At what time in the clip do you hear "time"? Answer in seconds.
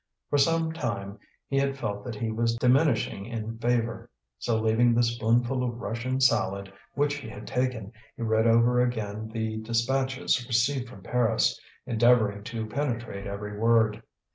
0.71-1.19